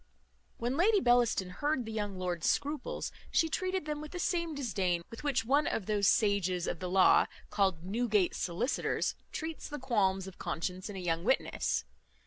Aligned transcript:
When 0.57 0.77
Lady 0.77 0.99
Bellaston 0.99 1.51
heard 1.51 1.85
the 1.85 1.91
young 1.91 2.17
lord's 2.17 2.49
scruples, 2.49 3.11
she 3.29 3.47
treated 3.49 3.85
them 3.85 4.01
with 4.01 4.13
the 4.13 4.17
same 4.17 4.55
disdain 4.55 5.03
with 5.11 5.23
which 5.23 5.45
one 5.45 5.67
of 5.67 5.85
those 5.85 6.07
sages 6.07 6.65
of 6.65 6.79
the 6.79 6.89
law, 6.89 7.27
called 7.51 7.83
Newgate 7.83 8.33
solicitors, 8.33 9.13
treats 9.31 9.69
the 9.69 9.77
qualms 9.77 10.25
of 10.25 10.39
conscience 10.39 10.89
in 10.89 10.95
a 10.95 10.99
young 10.99 11.23
witness. 11.23 11.85